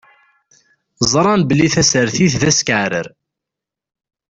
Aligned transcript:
Ẓṛan 1.11 1.41
belli 1.49 1.67
tasertit 1.73 2.33
d 2.41 2.43
askeɛrer. 2.49 3.07